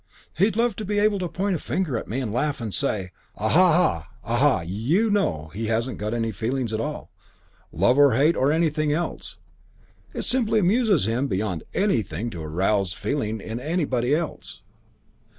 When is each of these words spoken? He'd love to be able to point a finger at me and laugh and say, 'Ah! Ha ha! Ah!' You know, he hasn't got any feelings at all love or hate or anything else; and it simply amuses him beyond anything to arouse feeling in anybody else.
He'd 0.35 0.57
love 0.57 0.75
to 0.77 0.83
be 0.83 0.97
able 0.97 1.19
to 1.19 1.27
point 1.29 1.55
a 1.55 1.59
finger 1.59 1.95
at 1.95 2.07
me 2.07 2.21
and 2.21 2.33
laugh 2.33 2.59
and 2.59 2.73
say, 2.73 3.11
'Ah! 3.37 3.49
Ha 3.49 3.71
ha! 3.71 4.07
Ah!' 4.23 4.61
You 4.61 5.11
know, 5.11 5.51
he 5.53 5.67
hasn't 5.67 5.99
got 5.99 6.15
any 6.15 6.31
feelings 6.31 6.73
at 6.73 6.79
all 6.79 7.11
love 7.71 7.99
or 7.99 8.15
hate 8.15 8.35
or 8.35 8.51
anything 8.51 8.91
else; 8.91 9.37
and 10.11 10.21
it 10.21 10.23
simply 10.23 10.57
amuses 10.57 11.05
him 11.05 11.27
beyond 11.27 11.65
anything 11.75 12.31
to 12.31 12.41
arouse 12.41 12.93
feeling 12.93 13.39
in 13.39 13.59
anybody 13.59 14.15
else. 14.15 14.63